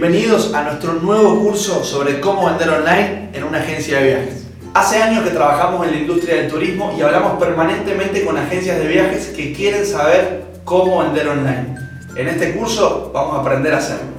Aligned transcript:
Bienvenidos 0.00 0.54
a 0.54 0.62
nuestro 0.62 0.92
nuevo 0.92 1.40
curso 1.40 1.82
sobre 1.82 2.20
cómo 2.20 2.46
vender 2.46 2.70
online 2.70 3.30
en 3.32 3.42
una 3.42 3.58
agencia 3.58 3.98
de 3.98 4.06
viajes. 4.06 4.46
Hace 4.72 5.02
años 5.02 5.24
que 5.24 5.30
trabajamos 5.30 5.84
en 5.84 5.92
la 5.92 5.98
industria 5.98 6.36
del 6.36 6.48
turismo 6.48 6.94
y 6.96 7.02
hablamos 7.02 7.32
permanentemente 7.40 8.24
con 8.24 8.38
agencias 8.38 8.78
de 8.78 8.86
viajes 8.86 9.26
que 9.34 9.52
quieren 9.52 9.84
saber 9.84 10.44
cómo 10.64 11.02
vender 11.02 11.26
online. 11.26 11.74
En 12.14 12.28
este 12.28 12.54
curso 12.54 13.10
vamos 13.12 13.38
a 13.38 13.40
aprender 13.40 13.74
a 13.74 13.78
hacerlo. 13.78 14.12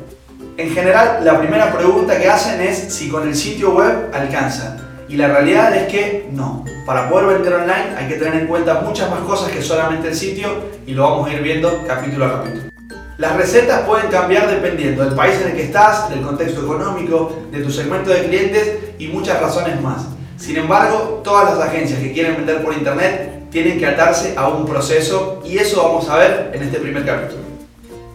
En 0.57 0.69
general, 0.71 1.23
la 1.23 1.39
primera 1.39 1.71
pregunta 1.71 2.19
que 2.19 2.27
hacen 2.27 2.59
es 2.59 2.93
si 2.93 3.07
con 3.07 3.25
el 3.25 3.33
sitio 3.33 3.73
web 3.73 4.09
alcanza. 4.13 4.75
Y 5.07 5.15
la 5.15 5.29
realidad 5.29 5.73
es 5.73 5.87
que 5.87 6.27
no. 6.29 6.65
Para 6.85 7.09
poder 7.09 7.37
vender 7.37 7.53
online 7.53 7.95
hay 7.97 8.09
que 8.09 8.15
tener 8.15 8.41
en 8.41 8.47
cuenta 8.47 8.81
muchas 8.81 9.09
más 9.09 9.21
cosas 9.21 9.49
que 9.49 9.61
solamente 9.61 10.09
el 10.09 10.15
sitio 10.15 10.49
y 10.85 10.91
lo 10.91 11.03
vamos 11.03 11.29
a 11.29 11.33
ir 11.35 11.41
viendo 11.41 11.85
capítulo 11.87 12.25
a 12.25 12.31
capítulo. 12.33 12.68
Las 13.19 13.35
recetas 13.35 13.81
pueden 13.81 14.09
cambiar 14.09 14.49
dependiendo 14.49 15.03
del 15.03 15.13
país 15.13 15.35
en 15.41 15.49
el 15.49 15.53
que 15.53 15.63
estás, 15.63 16.09
del 16.09 16.21
contexto 16.21 16.61
económico, 16.61 17.37
de 17.51 17.59
tu 17.59 17.69
segmento 17.69 18.11
de 18.11 18.23
clientes 18.23 18.77
y 18.97 19.09
muchas 19.09 19.41
razones 19.41 19.81
más. 19.81 20.05
Sin 20.37 20.55
embargo, 20.55 21.19
todas 21.21 21.53
las 21.53 21.67
agencias 21.67 21.99
que 21.99 22.13
quieren 22.13 22.37
vender 22.37 22.63
por 22.63 22.73
internet 22.73 23.49
tienen 23.51 23.77
que 23.77 23.87
atarse 23.87 24.35
a 24.37 24.47
un 24.47 24.65
proceso 24.65 25.41
y 25.43 25.57
eso 25.57 25.83
vamos 25.83 26.07
a 26.07 26.15
ver 26.15 26.51
en 26.53 26.63
este 26.63 26.79
primer 26.79 27.05
capítulo. 27.05 27.41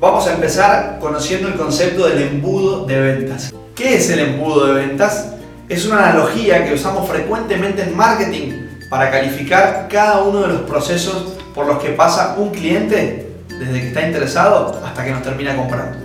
Vamos 0.00 0.26
a 0.26 0.32
empezar 0.32 0.96
conociendo 1.00 1.48
el 1.48 1.56
concepto 1.56 2.08
del 2.08 2.22
embudo 2.22 2.86
de 2.86 2.98
ventas. 2.98 3.52
¿Qué 3.74 3.96
es 3.96 4.08
el 4.08 4.20
embudo 4.20 4.68
de 4.68 4.86
ventas? 4.86 5.34
Es 5.68 5.84
una 5.84 5.98
analogía 5.98 6.64
que 6.64 6.72
usamos 6.72 7.06
frecuentemente 7.06 7.82
en 7.82 7.94
marketing 7.94 8.52
para 8.88 9.10
calificar 9.10 9.86
cada 9.90 10.22
uno 10.22 10.40
de 10.40 10.48
los 10.48 10.62
procesos 10.62 11.34
por 11.54 11.66
los 11.66 11.82
que 11.82 11.90
pasa 11.90 12.36
un 12.38 12.52
cliente 12.52 13.23
desde 13.58 13.80
que 13.80 13.88
está 13.88 14.06
interesado 14.06 14.80
hasta 14.84 15.04
que 15.04 15.10
nos 15.10 15.22
termina 15.22 15.56
comprando. 15.56 15.98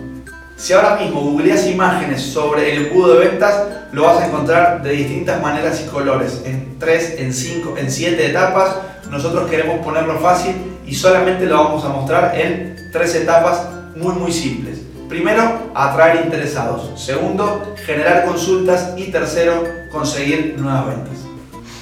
Si 0.56 0.74
ahora 0.74 0.98
mismo 0.98 1.22
googleas 1.22 1.66
imágenes 1.68 2.22
sobre 2.22 2.74
el 2.74 2.88
embudo 2.88 3.14
de 3.14 3.30
ventas, 3.30 3.64
lo 3.94 4.04
vas 4.04 4.22
a 4.22 4.28
encontrar 4.28 4.84
de 4.84 4.92
distintas 4.92 5.42
maneras 5.42 5.82
y 5.86 5.90
colores, 5.90 6.42
en 6.46 6.78
3, 6.78 7.16
en 7.20 7.34
5, 7.34 7.76
en 7.78 7.90
7 7.90 8.26
etapas. 8.28 8.76
Nosotros 9.10 9.50
queremos 9.50 9.80
ponerlo 9.84 10.20
fácil 10.20 10.56
y 10.86 10.94
solamente 10.94 11.46
lo 11.46 11.64
vamos 11.64 11.86
a 11.86 11.90
mostrar 11.90 12.38
en 12.38 12.90
tres 12.92 13.16
etapas 13.16 13.68
muy 13.96 14.14
muy 14.16 14.32
simples. 14.32 14.80
Primero, 15.08 15.72
atraer 15.74 16.26
interesados. 16.26 17.00
Segundo, 17.00 17.74
generar 17.86 18.26
consultas. 18.26 18.94
Y 18.96 19.06
tercero, 19.06 19.64
conseguir 19.90 20.56
nuevas 20.58 20.88
ventas. 20.88 21.29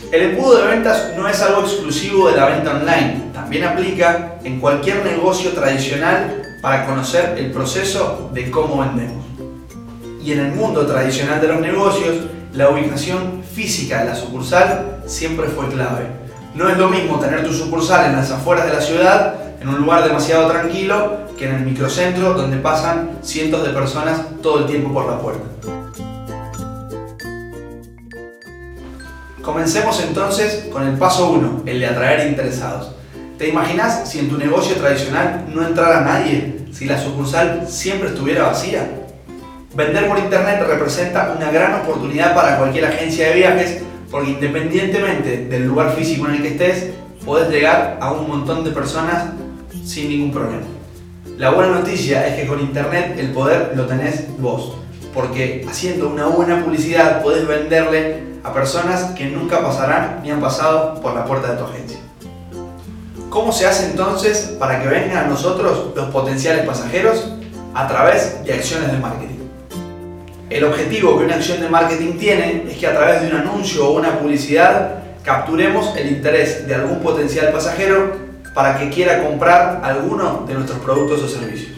El 0.09 0.22
embudo 0.22 0.61
de 0.61 0.67
ventas 0.69 1.11
no 1.17 1.27
es 1.27 1.41
algo 1.41 1.63
exclusivo 1.63 2.30
de 2.30 2.38
la 2.38 2.45
venta 2.45 2.77
online, 2.77 3.23
también 3.33 3.66
aplica 3.66 4.36
en 4.45 4.61
cualquier 4.61 5.03
negocio 5.03 5.52
tradicional 5.52 6.44
para 6.61 6.86
conocer 6.86 7.36
el 7.38 7.52
proceso 7.52 8.30
de 8.33 8.50
cómo 8.50 8.80
vendemos. 8.80 9.25
Y 10.23 10.31
en 10.31 10.39
el 10.39 10.52
mundo 10.53 10.85
tradicional 10.85 11.41
de 11.41 11.50
los 11.50 11.59
negocios, 11.59 12.16
la 12.53 12.69
ubicación 12.69 13.44
física 13.44 14.00
de 14.00 14.05
la 14.05 14.16
sucursal 14.16 15.02
siempre 15.05 15.47
fue 15.47 15.67
clave. 15.67 16.05
No 16.55 16.69
es 16.69 16.78
lo 16.78 16.88
mismo 16.88 17.19
tener 17.19 17.45
tu 17.45 17.52
sucursal 17.52 18.05
en 18.05 18.16
las 18.16 18.31
afueras 18.31 18.66
de 18.66 18.73
la 18.73 18.81
ciudad, 18.81 19.35
en 19.59 19.67
un 19.67 19.81
lugar 19.81 20.05
demasiado 20.05 20.47
tranquilo, 20.47 21.17
que 21.38 21.50
en 21.50 21.55
el 21.55 21.66
microcentro 21.66 22.33
donde 22.33 22.58
pasan 22.58 23.19
cientos 23.23 23.61
de 23.61 23.73
personas 23.73 24.22
todo 24.41 24.59
el 24.59 24.66
tiempo 24.67 24.94
por 24.94 25.05
la 25.05 25.19
puerta. 25.19 25.44
Comencemos 29.41 30.02
entonces 30.02 30.67
con 30.71 30.85
el 30.88 30.97
paso 30.97 31.31
1, 31.31 31.63
el 31.66 31.80
de 31.80 31.85
atraer 31.85 32.27
interesados. 32.27 32.91
¿Te 33.38 33.47
imaginas 33.49 34.09
si 34.09 34.19
en 34.19 34.29
tu 34.29 34.38
negocio 34.38 34.75
tradicional 34.75 35.45
no 35.53 35.66
entrara 35.66 36.02
nadie? 36.02 36.66
Si 36.71 36.85
la 36.85 36.99
sucursal 36.99 37.67
siempre 37.67 38.09
estuviera 38.09 38.47
vacía. 38.47 38.89
Vender 39.75 40.07
por 40.07 40.17
internet 40.17 40.63
representa 40.67 41.35
una 41.38 41.51
gran 41.51 41.81
oportunidad 41.81 42.34
para 42.34 42.57
cualquier 42.57 42.85
agencia 42.85 43.29
de 43.29 43.35
viajes 43.35 43.81
porque 44.09 44.31
independientemente 44.31 45.45
del 45.45 45.67
lugar 45.67 45.94
físico 45.95 46.28
en 46.28 46.35
el 46.35 46.41
que 46.41 46.47
estés, 46.50 46.88
puedes 47.25 47.50
llegar 47.50 47.97
a 48.01 48.12
un 48.13 48.28
montón 48.28 48.63
de 48.63 48.72
personas 48.72 49.25
sin 49.83 50.09
ningún 50.09 50.31
problema. 50.31 50.66
La 51.38 51.51
buena 51.51 51.73
noticia 51.73 52.25
es 52.28 52.39
que 52.39 52.47
con 52.47 52.59
internet 52.59 53.16
el 53.19 53.31
poder 53.31 53.73
lo 53.75 53.85
tenés 53.85 54.25
vos, 54.39 54.76
porque 55.17 55.66
haciendo 55.67 56.09
una 56.09 56.28
buena 56.28 56.63
publicidad 56.63 57.23
puedes 57.23 57.47
venderle 57.47 58.22
a 58.44 58.53
personas 58.53 59.16
que 59.16 59.25
nunca 59.25 59.63
pasarán 59.63 60.19
ni 60.22 60.29
han 60.29 60.39
pasado 60.39 61.01
por 61.01 61.16
la 61.16 61.25
puerta 61.25 61.53
de 61.53 61.57
tu 61.57 61.63
agencia. 61.63 61.97
¿Cómo 63.31 63.51
se 63.51 63.66
hace 63.66 63.88
entonces 63.88 64.56
para 64.59 64.79
que 64.79 64.88
vengan 64.88 65.25
a 65.25 65.27
nosotros 65.27 65.88
los 65.95 66.09
potenciales 66.11 66.67
pasajeros? 66.67 67.33
A 67.73 67.88
través 67.88 68.44
de 68.44 68.53
acciones 68.53 68.91
de 68.91 69.00
marketing. 69.00 69.39
El 70.51 70.63
objetivo 70.66 71.17
que 71.17 71.25
una 71.25 71.35
acción 71.35 71.61
de 71.61 71.69
marketing 71.69 72.19
tiene 72.19 72.66
es 72.69 72.77
que 72.77 72.85
a 72.85 72.95
través 72.95 73.23
de 73.23 73.29
un 73.29 73.38
anuncio 73.38 73.89
o 73.89 73.97
una 73.97 74.19
publicidad 74.19 75.00
capturemos 75.23 75.97
el 75.97 76.09
interés 76.09 76.67
de 76.67 76.75
algún 76.75 77.00
potencial 77.00 77.51
pasajero 77.51 78.17
para 78.53 78.77
que 78.77 78.91
quiera 78.91 79.23
comprar 79.23 79.81
alguno 79.83 80.45
de 80.47 80.53
nuestros 80.53 80.77
productos 80.77 81.23
o 81.23 81.27
servicios. 81.27 81.72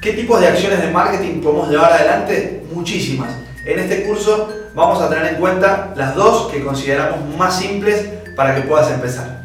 ¿Qué 0.00 0.12
tipos 0.12 0.40
de 0.40 0.46
acciones 0.46 0.80
de 0.80 0.92
marketing 0.92 1.40
podemos 1.40 1.68
llevar 1.70 1.92
adelante? 1.92 2.62
Muchísimas. 2.78 3.30
En 3.66 3.80
este 3.80 4.04
curso 4.04 4.48
vamos 4.72 5.02
a 5.02 5.08
tener 5.08 5.34
en 5.34 5.40
cuenta 5.40 5.92
las 5.96 6.14
dos 6.14 6.48
que 6.48 6.62
consideramos 6.62 7.18
más 7.36 7.58
simples 7.58 8.06
para 8.36 8.54
que 8.54 8.60
puedas 8.60 8.88
empezar. 8.92 9.42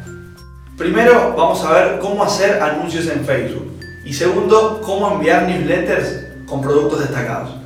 Primero 0.78 1.34
vamos 1.36 1.64
a 1.64 1.72
ver 1.72 1.98
cómo 1.98 2.22
hacer 2.22 2.62
anuncios 2.62 3.08
en 3.08 3.24
Facebook 3.24 3.76
y 4.04 4.12
segundo 4.12 4.80
cómo 4.84 5.10
enviar 5.10 5.48
newsletters 5.48 6.26
con 6.46 6.60
productos 6.60 7.00
destacados. 7.00 7.56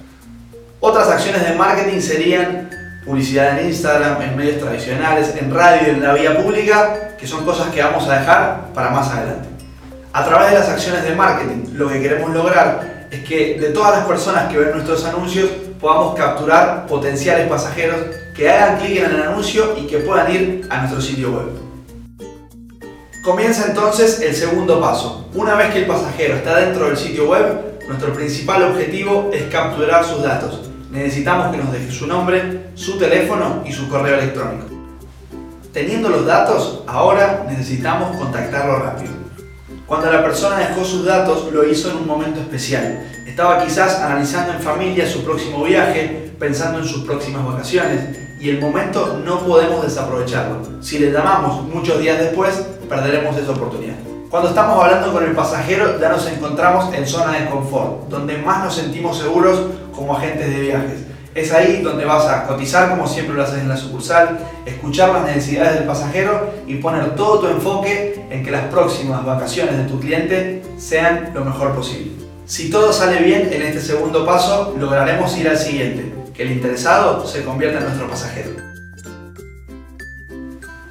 Otras 0.80 1.10
acciones 1.10 1.46
de 1.46 1.54
marketing 1.54 2.00
serían 2.00 2.70
publicidad 3.04 3.58
en 3.58 3.68
Instagram, 3.68 4.22
en 4.22 4.36
medios 4.38 4.58
tradicionales, 4.58 5.34
en 5.38 5.54
radio 5.54 5.88
en 5.88 6.02
la 6.02 6.14
vía 6.14 6.42
pública, 6.42 7.14
que 7.20 7.26
son 7.26 7.44
cosas 7.44 7.68
que 7.74 7.82
vamos 7.82 8.08
a 8.08 8.20
dejar 8.20 8.72
para 8.72 8.88
más 8.88 9.10
adelante. 9.10 9.50
A 10.14 10.24
través 10.24 10.50
de 10.50 10.60
las 10.60 10.68
acciones 10.70 11.04
de 11.04 11.14
marketing, 11.14 11.74
lo 11.74 11.90
que 11.90 12.00
queremos 12.00 12.32
lograr 12.32 12.97
es 13.10 13.24
que 13.24 13.58
de 13.58 13.70
todas 13.70 13.92
las 13.98 14.06
personas 14.06 14.50
que 14.50 14.58
ven 14.58 14.72
nuestros 14.72 15.04
anuncios, 15.04 15.50
podamos 15.80 16.14
capturar 16.14 16.86
potenciales 16.86 17.48
pasajeros 17.48 17.96
que 18.34 18.50
hagan 18.50 18.78
clic 18.78 18.98
en 18.98 19.14
el 19.14 19.22
anuncio 19.22 19.76
y 19.76 19.86
que 19.86 19.98
puedan 19.98 20.32
ir 20.32 20.66
a 20.70 20.78
nuestro 20.78 21.00
sitio 21.00 21.32
web. 21.32 21.68
Comienza 23.24 23.66
entonces 23.66 24.20
el 24.20 24.34
segundo 24.34 24.80
paso. 24.80 25.28
Una 25.34 25.54
vez 25.54 25.72
que 25.72 25.80
el 25.80 25.86
pasajero 25.86 26.36
está 26.36 26.56
dentro 26.56 26.86
del 26.86 26.96
sitio 26.96 27.28
web, 27.28 27.78
nuestro 27.86 28.12
principal 28.12 28.62
objetivo 28.62 29.30
es 29.32 29.44
capturar 29.44 30.04
sus 30.04 30.22
datos. 30.22 30.70
Necesitamos 30.90 31.54
que 31.54 31.58
nos 31.58 31.72
deje 31.72 31.90
su 31.90 32.06
nombre, 32.06 32.70
su 32.74 32.98
teléfono 32.98 33.62
y 33.66 33.72
su 33.72 33.88
correo 33.88 34.18
electrónico. 34.18 34.66
Teniendo 35.72 36.08
los 36.08 36.24
datos, 36.24 36.82
ahora 36.86 37.44
necesitamos 37.48 38.16
contactarlo 38.16 38.78
rápido. 38.78 39.12
Cuando 39.88 40.12
la 40.12 40.22
persona 40.22 40.58
dejó 40.58 40.84
sus 40.84 41.06
datos, 41.06 41.50
lo 41.50 41.66
hizo 41.66 41.90
en 41.90 41.96
un 41.96 42.06
momento 42.06 42.40
especial. 42.40 43.06
Estaba 43.26 43.64
quizás 43.64 44.00
analizando 44.00 44.52
en 44.52 44.60
familia 44.60 45.10
su 45.10 45.24
próximo 45.24 45.64
viaje, 45.64 46.30
pensando 46.38 46.80
en 46.80 46.84
sus 46.84 47.04
próximas 47.04 47.42
vacaciones, 47.46 48.18
y 48.38 48.50
el 48.50 48.60
momento 48.60 49.22
no 49.24 49.40
podemos 49.46 49.82
desaprovecharlo. 49.82 50.82
Si 50.82 50.98
le 50.98 51.10
llamamos 51.10 51.64
muchos 51.64 52.00
días 52.00 52.18
después, 52.18 52.66
perderemos 52.86 53.34
esa 53.38 53.52
oportunidad. 53.52 53.94
Cuando 54.28 54.50
estamos 54.50 54.84
hablando 54.84 55.10
con 55.10 55.24
el 55.24 55.32
pasajero, 55.32 55.98
ya 55.98 56.10
nos 56.10 56.26
encontramos 56.26 56.92
en 56.92 57.06
zona 57.06 57.38
de 57.38 57.48
confort, 57.48 58.10
donde 58.10 58.36
más 58.36 58.64
nos 58.64 58.74
sentimos 58.74 59.16
seguros 59.16 59.58
como 59.96 60.14
agentes 60.14 60.50
de 60.50 60.60
viajes. 60.60 61.07
Es 61.38 61.52
ahí 61.52 61.82
donde 61.82 62.04
vas 62.04 62.26
a 62.26 62.48
cotizar 62.48 62.90
como 62.90 63.06
siempre 63.06 63.36
lo 63.36 63.44
haces 63.44 63.60
en 63.60 63.68
la 63.68 63.76
sucursal, 63.76 64.40
escuchar 64.66 65.10
las 65.10 65.24
necesidades 65.24 65.74
del 65.74 65.84
pasajero 65.84 66.50
y 66.66 66.74
poner 66.78 67.14
todo 67.14 67.38
tu 67.38 67.46
enfoque 67.46 68.26
en 68.28 68.44
que 68.44 68.50
las 68.50 68.64
próximas 68.64 69.24
vacaciones 69.24 69.76
de 69.76 69.84
tu 69.84 70.00
cliente 70.00 70.64
sean 70.78 71.30
lo 71.32 71.44
mejor 71.44 71.76
posible. 71.76 72.10
Si 72.44 72.70
todo 72.70 72.92
sale 72.92 73.20
bien 73.20 73.52
en 73.52 73.62
este 73.62 73.80
segundo 73.80 74.26
paso, 74.26 74.74
lograremos 74.80 75.38
ir 75.38 75.48
al 75.48 75.56
siguiente, 75.56 76.12
que 76.34 76.42
el 76.42 76.50
interesado 76.50 77.24
se 77.24 77.44
convierta 77.44 77.78
en 77.78 77.84
nuestro 77.84 78.10
pasajero. 78.10 78.50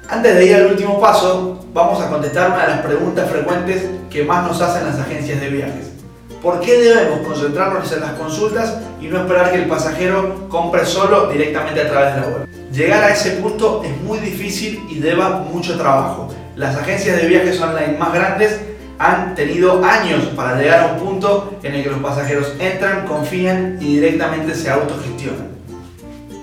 Antes 0.08 0.34
de 0.34 0.46
ir 0.46 0.54
al 0.54 0.66
último 0.68 0.98
paso, 0.98 1.62
vamos 1.74 2.02
a 2.02 2.08
contestar 2.08 2.52
una 2.52 2.62
de 2.62 2.68
las 2.68 2.80
preguntas 2.80 3.30
frecuentes 3.30 3.84
que 4.08 4.24
más 4.24 4.48
nos 4.48 4.62
hacen 4.62 4.86
las 4.86 4.98
agencias 4.98 5.42
de 5.42 5.50
viajes. 5.50 5.97
¿Por 6.42 6.60
qué 6.60 6.78
debemos 6.78 7.26
concentrarnos 7.26 7.90
en 7.92 8.00
las 8.00 8.12
consultas 8.12 8.78
y 9.00 9.08
no 9.08 9.18
esperar 9.18 9.50
que 9.50 9.58
el 9.58 9.66
pasajero 9.66 10.48
compre 10.48 10.86
solo 10.86 11.26
directamente 11.26 11.80
a 11.80 11.90
través 11.90 12.14
de 12.14 12.20
la 12.20 12.26
web? 12.28 12.48
Llegar 12.72 13.02
a 13.02 13.12
ese 13.12 13.32
punto 13.32 13.82
es 13.84 14.00
muy 14.02 14.18
difícil 14.18 14.80
y 14.88 15.00
lleva 15.00 15.40
mucho 15.52 15.76
trabajo. 15.76 16.32
Las 16.54 16.76
agencias 16.76 17.20
de 17.20 17.26
viajes 17.26 17.60
online 17.60 17.98
más 17.98 18.14
grandes 18.14 18.60
han 19.00 19.34
tenido 19.34 19.84
años 19.84 20.26
para 20.36 20.56
llegar 20.56 20.80
a 20.80 20.92
un 20.92 21.00
punto 21.00 21.58
en 21.62 21.74
el 21.74 21.82
que 21.82 21.90
los 21.90 22.00
pasajeros 22.00 22.52
entran, 22.60 23.06
confían 23.06 23.78
y 23.80 23.94
directamente 23.96 24.54
se 24.54 24.70
autogestionan. 24.70 25.48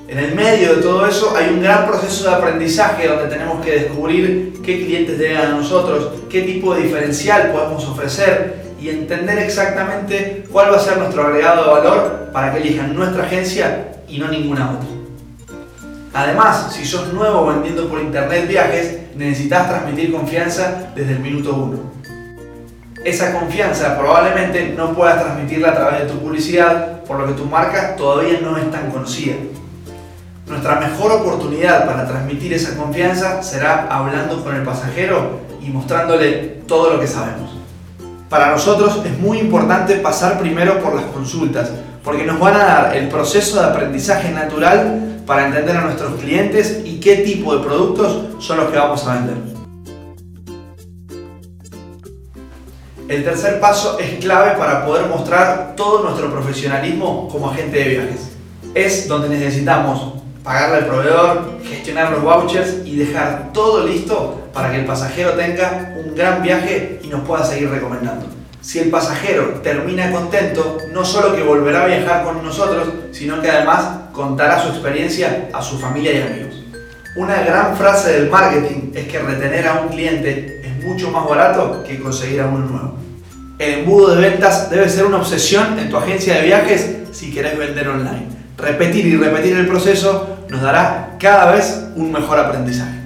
En 0.10 0.20
el 0.20 0.36
medio 0.36 0.76
de 0.76 0.82
todo 0.82 1.08
eso 1.08 1.36
hay 1.38 1.54
un 1.54 1.62
gran 1.62 1.88
proceso 1.88 2.30
de 2.30 2.36
aprendizaje 2.36 3.08
donde 3.08 3.28
tenemos 3.28 3.64
que 3.64 3.72
descubrir 3.72 4.62
qué 4.64 4.86
clientes 4.86 5.18
llegan 5.18 5.54
a 5.54 5.56
nosotros, 5.56 6.22
qué 6.30 6.42
tipo 6.42 6.76
de 6.76 6.84
diferencial 6.84 7.52
podemos 7.52 7.86
ofrecer 7.86 8.65
y 8.86 8.90
entender 8.92 9.40
exactamente 9.40 10.46
cuál 10.52 10.72
va 10.72 10.78
a 10.78 10.80
ser 10.80 11.00
nuestro 11.00 11.24
agregado 11.24 11.64
de 11.64 11.72
valor 11.72 12.30
para 12.32 12.52
que 12.52 12.60
elijan 12.60 12.96
nuestra 12.96 13.24
agencia 13.24 13.88
y 14.08 14.20
no 14.20 14.28
ninguna 14.28 14.74
otra. 14.74 14.90
Además, 16.14 16.72
si 16.72 16.86
sos 16.86 17.12
nuevo 17.12 17.48
vendiendo 17.48 17.90
por 17.90 18.00
internet 18.00 18.48
viajes, 18.48 19.00
necesitas 19.16 19.70
transmitir 19.70 20.12
confianza 20.12 20.92
desde 20.94 21.14
el 21.14 21.20
minuto 21.20 21.56
uno. 21.56 21.80
Esa 23.04 23.34
confianza 23.34 23.98
probablemente 23.98 24.72
no 24.78 24.94
puedas 24.94 25.20
transmitirla 25.20 25.70
a 25.70 25.76
través 25.76 26.00
de 26.02 26.06
tu 26.06 26.20
publicidad, 26.20 27.02
por 27.06 27.20
lo 27.20 27.26
que 27.26 27.34
tu 27.34 27.46
marca 27.46 27.96
todavía 27.96 28.40
no 28.40 28.56
es 28.56 28.70
tan 28.70 28.92
conocida. 28.92 29.34
Nuestra 30.46 30.80
mejor 30.80 31.12
oportunidad 31.12 31.88
para 31.88 32.08
transmitir 32.08 32.54
esa 32.54 32.78
confianza 32.78 33.42
será 33.42 33.88
hablando 33.90 34.44
con 34.44 34.56
el 34.56 34.62
pasajero 34.62 35.40
y 35.60 35.70
mostrándole 35.70 36.62
todo 36.68 36.92
lo 36.92 37.00
que 37.00 37.08
sabemos. 37.08 37.65
Para 38.36 38.52
nosotros 38.52 39.00
es 39.06 39.18
muy 39.18 39.38
importante 39.38 39.96
pasar 39.96 40.38
primero 40.38 40.82
por 40.82 40.94
las 40.94 41.06
consultas, 41.06 41.72
porque 42.04 42.26
nos 42.26 42.38
van 42.38 42.56
a 42.56 42.66
dar 42.66 42.98
el 42.98 43.08
proceso 43.08 43.62
de 43.62 43.66
aprendizaje 43.66 44.30
natural 44.30 45.22
para 45.26 45.46
entender 45.46 45.78
a 45.78 45.86
nuestros 45.86 46.16
clientes 46.16 46.82
y 46.84 47.00
qué 47.00 47.20
tipo 47.20 47.56
de 47.56 47.64
productos 47.64 48.44
son 48.44 48.58
los 48.58 48.70
que 48.70 48.78
vamos 48.78 49.08
a 49.08 49.14
vender. 49.14 49.38
El 53.08 53.24
tercer 53.24 53.62
paso 53.62 53.98
es 54.00 54.20
clave 54.20 54.58
para 54.58 54.86
poder 54.86 55.08
mostrar 55.08 55.76
todo 55.78 56.04
nuestro 56.04 56.30
profesionalismo 56.30 57.30
como 57.32 57.50
agente 57.50 57.78
de 57.78 57.88
viajes. 57.88 58.32
Es 58.74 59.08
donde 59.08 59.30
necesitamos 59.30 60.15
pagarle 60.46 60.78
al 60.78 60.86
proveedor, 60.86 61.60
gestionar 61.68 62.12
los 62.12 62.22
vouchers 62.22 62.76
y 62.86 62.96
dejar 62.96 63.52
todo 63.52 63.86
listo 63.86 64.48
para 64.54 64.72
que 64.72 64.78
el 64.78 64.86
pasajero 64.86 65.32
tenga 65.32 65.96
un 65.98 66.16
gran 66.16 66.44
viaje 66.44 67.00
y 67.04 67.08
nos 67.08 67.28
pueda 67.28 67.44
seguir 67.44 67.70
recomendando. 67.72 68.28
Si 68.62 68.80
el 68.80 68.90
pasajero 68.90 69.60
termina 69.64 70.12
contento, 70.12 70.78
no 70.94 71.04
solo 71.04 71.36
que 71.36 71.42
volverá 71.42 71.84
a 71.84 71.88
viajar 71.88 72.24
con 72.24 72.44
nosotros, 72.44 72.88
sino 73.12 73.42
que 73.42 73.50
además 73.50 74.12
contará 74.14 74.62
su 74.62 74.70
experiencia 74.70 75.50
a 75.52 75.62
su 75.64 75.80
familia 75.80 76.14
y 76.14 76.22
amigos. 76.22 76.64
Una 77.16 77.42
gran 77.42 77.76
frase 77.76 78.12
del 78.14 78.30
marketing 78.30 78.92
es 78.94 79.08
que 79.08 79.20
retener 79.20 79.68
a 79.68 79.82
un 79.82 79.90
cliente 79.90 80.62
es 80.64 80.86
mucho 80.86 81.10
más 81.10 81.28
barato 81.28 81.84
que 81.84 82.00
conseguir 82.00 82.42
a 82.42 82.48
uno 82.48 82.66
nuevo. 82.66 82.98
El 83.58 83.80
embudo 83.80 84.14
de 84.14 84.30
ventas 84.30 84.70
debe 84.70 84.90
ser 84.90 85.06
una 85.06 85.18
obsesión 85.18 85.80
en 85.80 85.90
tu 85.90 85.98
agencia 85.98 86.36
de 86.36 86.42
viajes 86.42 86.96
si 87.14 87.34
querés 87.34 87.58
vender 87.58 87.88
online. 87.88 88.45
Repetir 88.58 89.06
y 89.06 89.18
repetir 89.18 89.58
el 89.58 89.68
proceso 89.68 90.38
nos 90.50 90.62
dará 90.62 91.18
cada 91.20 91.52
vez 91.52 91.88
un 91.98 92.10
mejor 92.12 92.40
aprendizaje. 92.40 93.02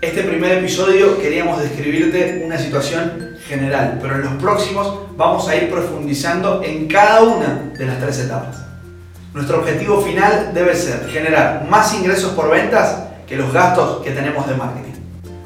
Este 0.00 0.22
primer 0.22 0.58
episodio 0.58 1.20
queríamos 1.20 1.60
describirte 1.60 2.42
una 2.46 2.56
situación 2.56 3.36
general, 3.48 3.98
pero 4.00 4.14
en 4.14 4.22
los 4.22 4.34
próximos 4.34 5.00
vamos 5.16 5.48
a 5.48 5.56
ir 5.56 5.70
profundizando 5.70 6.62
en 6.62 6.86
cada 6.86 7.22
una 7.22 7.72
de 7.76 7.84
las 7.84 7.98
tres 7.98 8.20
etapas. 8.20 8.58
Nuestro 9.34 9.58
objetivo 9.58 10.00
final 10.02 10.52
debe 10.54 10.76
ser 10.76 11.08
generar 11.08 11.66
más 11.68 11.92
ingresos 11.94 12.32
por 12.32 12.48
ventas 12.48 13.02
que 13.26 13.36
los 13.36 13.52
gastos 13.52 14.02
que 14.04 14.12
tenemos 14.12 14.46
de 14.48 14.54
marketing. 14.54 14.92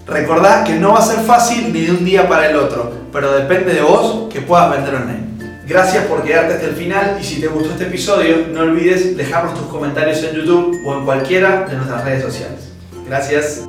Recordad 0.06 0.64
que 0.64 0.75
no 0.75 0.93
va 0.93 0.99
a 0.99 1.02
ser 1.02 1.20
fácil 1.20 1.73
ni 1.73 1.81
de 1.81 1.93
un 1.93 2.05
día 2.05 2.29
para 2.29 2.50
el 2.50 2.56
otro, 2.56 2.93
pero 3.11 3.32
depende 3.32 3.73
de 3.73 3.81
vos 3.81 4.31
que 4.31 4.43
puedas 4.43 4.70
vender 4.70 4.97
online. 4.97 5.36
Gracias 5.66 6.04
por 6.04 6.22
quedarte 6.22 6.54
hasta 6.54 6.66
el 6.66 6.76
final 6.76 7.18
y 7.20 7.24
si 7.24 7.40
te 7.40 7.48
gustó 7.48 7.72
este 7.72 7.86
episodio 7.86 8.46
no 8.52 8.60
olvides 8.60 9.16
dejarnos 9.16 9.58
tus 9.58 9.66
comentarios 9.66 10.22
en 10.22 10.36
YouTube 10.36 10.80
o 10.86 10.96
en 10.96 11.04
cualquiera 11.04 11.66
de 11.68 11.76
nuestras 11.76 12.04
redes 12.04 12.22
sociales. 12.22 12.70
Gracias. 13.04 13.66